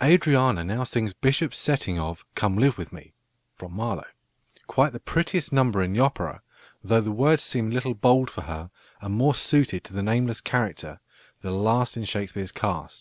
Adriana 0.00 0.62
now 0.62 0.84
sings 0.84 1.12
Bishop's 1.12 1.58
setting 1.58 1.98
of 1.98 2.24
"Come 2.36 2.56
live 2.56 2.78
with 2.78 2.92
me" 2.92 3.14
(Marlowe), 3.60 4.04
quite 4.68 4.92
the 4.92 5.00
prettiest 5.00 5.52
number 5.52 5.82
in 5.82 5.92
the 5.92 5.98
opera, 5.98 6.40
though 6.84 7.00
the 7.00 7.10
words 7.10 7.42
seem 7.42 7.72
a 7.72 7.74
little 7.74 7.94
bold 7.94 8.30
for 8.30 8.42
her, 8.42 8.70
and 9.00 9.16
more 9.16 9.34
suited 9.34 9.82
to 9.82 9.92
the 9.92 10.00
nameless 10.04 10.40
character, 10.40 11.00
the 11.40 11.50
last 11.50 11.96
in 11.96 12.04
Shakespeare's 12.04 12.52
cast. 12.52 12.90